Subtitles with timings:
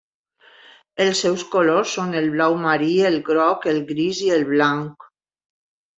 [1.03, 5.11] Els seus colors són el blau marí, el groc, el gris i el blanc.